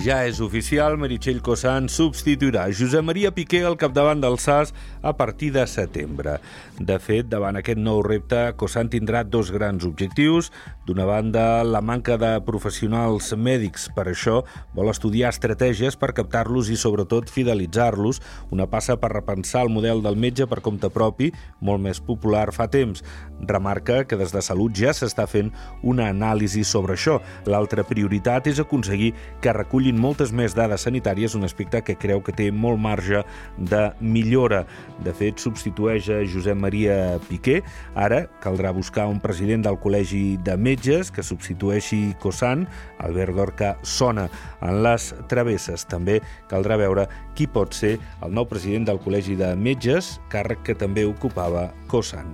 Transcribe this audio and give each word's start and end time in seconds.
Ja 0.00 0.22
és 0.24 0.38
oficial, 0.40 0.94
Meritxell 0.96 1.42
Cossan 1.44 1.90
substituirà 1.92 2.62
Josep 2.72 3.04
Maria 3.04 3.28
Piqué 3.36 3.58
al 3.68 3.76
capdavant 3.76 4.22
del 4.22 4.38
SAS 4.40 4.70
a 5.04 5.12
partir 5.12 5.50
de 5.52 5.66
setembre. 5.68 6.38
De 6.80 6.96
fet, 6.96 7.26
davant 7.28 7.58
aquest 7.60 7.76
nou 7.76 8.00
repte, 8.00 8.38
Cossan 8.56 8.88
tindrà 8.88 9.20
dos 9.28 9.50
grans 9.52 9.84
objectius. 9.84 10.48
D'una 10.88 11.04
banda, 11.04 11.60
la 11.68 11.82
manca 11.84 12.16
de 12.16 12.30
professionals 12.46 13.28
mèdics. 13.36 13.90
Per 13.92 14.06
això 14.08 14.38
vol 14.72 14.88
estudiar 14.88 15.34
estratègies 15.34 16.00
per 16.00 16.14
captar-los 16.16 16.72
i, 16.72 16.78
sobretot, 16.80 17.28
fidelitzar-los. 17.28 18.22
Una 18.56 18.70
passa 18.72 18.96
per 18.96 19.12
repensar 19.12 19.66
el 19.66 19.74
model 19.74 20.00
del 20.00 20.16
metge 20.16 20.48
per 20.48 20.62
compte 20.64 20.88
propi, 20.88 21.28
molt 21.60 21.84
més 21.84 22.00
popular 22.00 22.46
fa 22.56 22.70
temps. 22.72 23.04
Remarca 23.44 24.06
que 24.08 24.16
des 24.20 24.32
de 24.32 24.40
Salut 24.44 24.72
ja 24.76 24.96
s'està 24.96 25.28
fent 25.28 25.52
una 25.84 26.08
anàlisi 26.08 26.64
sobre 26.64 26.96
això. 26.96 27.20
L'altra 27.44 27.84
prioritat 27.84 28.48
és 28.48 28.64
aconseguir 28.64 29.12
que 29.44 29.52
recullin 29.52 29.89
recollint 29.90 30.00
moltes 30.00 30.30
més 30.32 30.54
dades 30.54 30.84
sanitàries, 30.86 31.34
un 31.34 31.44
aspecte 31.44 31.80
que 31.82 31.96
creu 31.96 32.20
que 32.22 32.32
té 32.32 32.50
molt 32.50 32.78
marge 32.78 33.24
de 33.58 33.92
millora. 34.00 34.64
De 35.02 35.12
fet, 35.12 35.38
substitueix 35.38 36.08
a 36.10 36.22
Josep 36.24 36.56
Maria 36.56 37.18
Piqué. 37.28 37.62
Ara 37.94 38.28
caldrà 38.40 38.72
buscar 38.72 39.08
un 39.08 39.20
president 39.20 39.64
del 39.64 39.78
Col·legi 39.80 40.38
de 40.44 40.56
Metges 40.56 41.10
que 41.10 41.22
substitueixi 41.22 42.14
Cossan. 42.20 42.66
Albert 43.00 43.34
Dorca 43.34 43.76
sona 43.82 44.28
en 44.62 44.82
les 44.82 45.12
travesses. 45.28 45.86
També 45.86 46.20
caldrà 46.48 46.76
veure 46.76 47.08
qui 47.34 47.46
pot 47.48 47.72
ser 47.74 47.98
el 48.22 48.34
nou 48.34 48.46
president 48.46 48.86
del 48.86 49.00
Col·legi 49.00 49.36
de 49.38 49.54
Metges, 49.56 50.18
càrrec 50.30 50.62
que 50.66 50.74
també 50.76 51.06
ocupava 51.08 51.70
Cossan. 51.88 52.28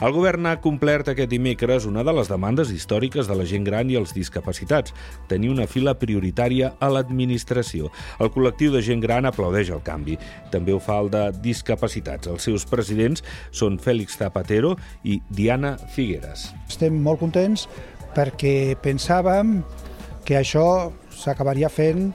El 0.00 0.14
govern 0.14 0.46
ha 0.46 0.58
complert 0.62 1.10
aquest 1.10 1.30
dimecres 1.32 1.86
una 1.88 2.04
de 2.06 2.14
les 2.14 2.30
demandes 2.30 2.70
històriques 2.70 3.28
de 3.28 3.36
la 3.36 3.46
gent 3.48 3.66
gran 3.66 3.90
i 3.90 3.98
els 3.98 4.14
discapacitats, 4.14 4.94
tenir 5.28 5.50
una 5.50 5.66
fila 5.66 5.96
prioritària 5.98 6.72
a 6.78 6.92
l'administració. 7.02 7.90
El 8.22 8.32
col·lectiu 8.32 8.72
de 8.72 8.82
gent 8.84 9.02
gran 9.02 9.26
aplaudeix 9.28 9.72
el 9.74 9.82
canvi. 9.84 10.18
També 10.54 10.72
ho 10.72 10.80
fa 10.82 11.00
el 11.02 11.10
de 11.12 11.26
discapacitats. 11.42 12.30
Els 12.30 12.48
seus 12.48 12.66
presidents 12.68 13.24
són 13.50 13.78
Fèlix 13.82 14.18
Zapatero 14.20 14.76
i 15.04 15.20
Diana 15.30 15.76
Figueres. 15.94 16.50
Estem 16.70 17.02
molt 17.02 17.22
contents 17.22 17.68
perquè 18.16 18.76
pensàvem 18.82 19.60
que 20.26 20.36
això 20.38 20.92
s'acabaria 21.16 21.70
fent 21.72 22.12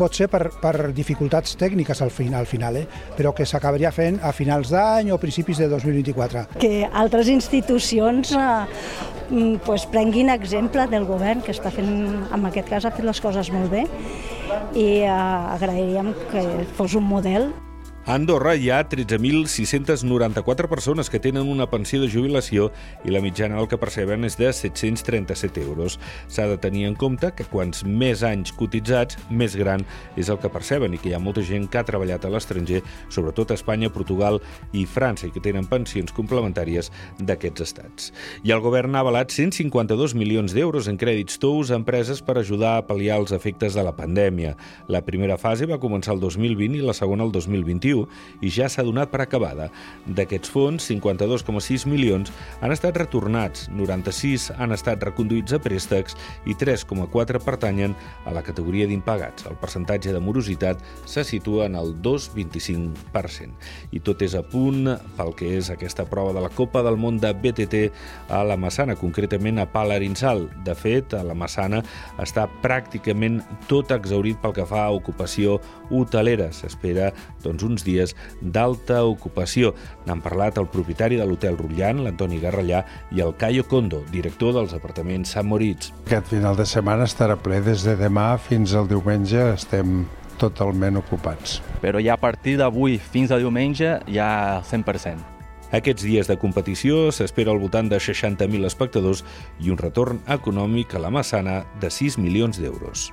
pot 0.00 0.16
ser 0.16 0.30
per, 0.32 0.46
per 0.62 0.90
dificultats 0.96 1.56
tècniques 1.60 1.98
al 2.00 2.12
final, 2.14 2.40
al 2.40 2.48
final 2.48 2.78
eh? 2.80 2.86
però 3.16 3.34
que 3.36 3.44
s'acabaria 3.44 3.90
fent 3.92 4.16
a 4.24 4.32
finals 4.32 4.70
d'any 4.72 5.10
o 5.12 5.18
principis 5.20 5.60
de 5.60 5.68
2024. 5.68 6.46
Que 6.62 6.86
altres 6.88 7.28
institucions 7.28 8.32
eh, 8.32 8.46
pues, 9.64 9.86
prenguin 9.86 10.30
exemple 10.32 10.86
del 10.90 11.06
govern 11.08 11.42
que 11.44 11.54
està 11.54 11.72
fent, 11.74 11.90
en 12.34 12.46
aquest 12.50 12.70
cas 12.70 12.86
ha 12.86 12.94
fet 12.94 13.06
les 13.06 13.20
coses 13.22 13.50
molt 13.54 13.70
bé 13.72 13.86
i 14.74 15.02
eh, 15.04 15.10
agrairíem 15.10 16.12
que 16.30 16.44
fos 16.76 16.96
un 16.98 17.06
model 17.06 17.50
a 18.10 18.14
Andorra 18.14 18.56
hi 18.56 18.70
ha 18.70 18.88
13.694 18.88 20.68
persones 20.68 21.08
que 21.08 21.20
tenen 21.20 21.46
una 21.46 21.68
pensió 21.70 22.00
de 22.02 22.08
jubilació 22.10 22.72
i 23.06 23.12
la 23.14 23.20
mitjana 23.22 23.54
del 23.54 23.68
que 23.70 23.78
perceben 23.78 24.26
és 24.26 24.34
de 24.34 24.48
737 24.50 25.62
euros. 25.62 25.94
S'ha 26.26 26.48
de 26.50 26.56
tenir 26.58 26.88
en 26.88 26.96
compte 26.98 27.30
que 27.38 27.46
quants 27.46 27.84
més 27.86 28.24
anys 28.26 28.50
cotitzats, 28.58 29.14
més 29.30 29.54
gran 29.54 29.84
és 30.18 30.26
el 30.26 30.40
que 30.42 30.50
perceben 30.50 30.96
i 30.96 30.98
que 30.98 31.12
hi 31.12 31.14
ha 31.14 31.20
molta 31.22 31.44
gent 31.46 31.68
que 31.70 31.78
ha 31.78 31.84
treballat 31.86 32.26
a 32.26 32.32
l'estranger, 32.34 32.80
sobretot 33.14 33.52
a 33.52 33.58
Espanya, 33.60 33.92
Portugal 33.94 34.40
i 34.74 34.82
França, 34.90 35.28
i 35.28 35.30
que 35.30 35.44
tenen 35.44 35.70
pensions 35.70 36.10
complementàries 36.10 36.90
d'aquests 37.20 37.66
estats. 37.68 38.10
I 38.42 38.50
el 38.50 38.64
govern 38.66 38.98
ha 38.98 39.04
avalat 39.04 39.30
152 39.30 40.16
milions 40.18 40.56
d'euros 40.56 40.90
en 40.90 40.98
crèdits 40.98 41.38
tous 41.38 41.70
a 41.70 41.78
empreses 41.78 42.24
per 42.26 42.40
ajudar 42.42 42.74
a 42.80 42.82
pal·liar 42.90 43.22
els 43.22 43.30
efectes 43.38 43.78
de 43.78 43.86
la 43.86 43.94
pandèmia. 43.94 44.56
La 44.90 45.06
primera 45.06 45.38
fase 45.38 45.70
va 45.70 45.78
començar 45.78 46.18
el 46.18 46.26
2020 46.26 46.82
i 46.82 46.84
la 46.90 46.98
segona 47.04 47.22
el 47.22 47.30
2021 47.38 47.99
2021 48.00 48.40
i 48.40 48.50
ja 48.50 48.68
s'ha 48.68 48.84
donat 48.86 49.10
per 49.10 49.20
acabada. 49.24 49.68
D'aquests 50.06 50.50
fons, 50.50 50.86
52,6 50.90 51.86
milions 51.90 52.32
han 52.60 52.72
estat 52.72 52.96
retornats, 52.96 53.68
96 53.74 54.50
han 54.58 54.72
estat 54.72 55.02
reconduïts 55.04 55.54
a 55.54 55.60
préstecs 55.62 56.16
i 56.46 56.56
3,4 56.58 57.42
pertanyen 57.44 57.94
a 58.24 58.34
la 58.34 58.42
categoria 58.46 58.88
d'impagats. 58.88 59.46
El 59.50 59.58
percentatge 59.60 60.12
de 60.14 60.20
morositat 60.20 60.80
se 61.04 61.24
situa 61.24 61.66
en 61.66 61.76
el 61.76 61.94
2,25%. 62.02 63.50
I 63.92 64.00
tot 64.04 64.22
és 64.22 64.36
a 64.38 64.42
punt 64.46 64.88
pel 65.16 65.34
que 65.36 65.54
és 65.58 65.70
aquesta 65.72 66.06
prova 66.08 66.34
de 66.36 66.44
la 66.44 66.52
Copa 66.52 66.82
del 66.86 66.98
Món 67.00 67.20
de 67.20 67.32
BTT 67.34 67.90
a 68.30 68.42
la 68.46 68.56
Massana, 68.60 68.96
concretament 68.96 69.60
a 69.60 69.68
Palarinsal. 69.70 70.48
De 70.64 70.74
fet, 70.74 71.14
a 71.14 71.22
la 71.26 71.36
Massana 71.36 71.82
està 72.20 72.46
pràcticament 72.62 73.40
tot 73.68 73.92
exaurit 73.94 74.38
pel 74.40 74.54
que 74.56 74.66
fa 74.68 74.86
a 74.86 74.94
ocupació 74.94 75.58
hotelera. 75.90 76.50
S'espera 76.54 77.10
doncs, 77.44 77.64
uns 77.80 77.84
dies 77.84 78.14
d'alta 78.40 79.04
ocupació. 79.04 79.74
N'han 80.06 80.20
parlat 80.22 80.58
el 80.60 80.68
propietari 80.68 81.16
de 81.16 81.26
l'Hotel 81.26 81.56
Rutllant, 81.58 82.04
l'Antoni 82.04 82.40
Garrellà, 82.40 82.84
i 83.12 83.20
el 83.20 83.34
Caio 83.36 83.64
Condo, 83.64 84.04
director 84.12 84.54
dels 84.54 84.74
apartaments 84.76 85.32
Sant 85.34 85.48
Moritz. 85.48 85.92
Aquest 86.06 86.30
final 86.30 86.56
de 86.56 86.66
setmana 86.66 87.08
estarà 87.08 87.38
ple 87.40 87.60
des 87.64 87.84
de 87.86 87.96
demà 87.96 88.36
fins 88.38 88.74
al 88.74 88.88
diumenge, 88.88 89.52
estem 89.54 90.04
totalment 90.40 90.96
ocupats. 91.00 91.60
Però 91.82 92.00
ja 92.00 92.16
a 92.16 92.20
partir 92.20 92.56
d'avui 92.60 92.98
fins 92.98 93.30
a 93.30 93.38
diumenge 93.40 93.98
ja 94.08 94.62
100%. 94.64 95.38
Aquests 95.70 96.02
dies 96.02 96.26
de 96.26 96.34
competició 96.34 97.12
s'espera 97.14 97.52
al 97.54 97.60
voltant 97.62 97.86
de 97.92 98.00
60.000 98.02 98.66
espectadors 98.66 99.22
i 99.62 99.70
un 99.70 99.78
retorn 99.78 100.18
econòmic 100.26 100.96
a 100.96 101.04
la 101.04 101.14
Massana 101.14 101.60
de 101.78 101.92
6 101.94 102.18
milions 102.18 102.58
d'euros. 102.58 103.12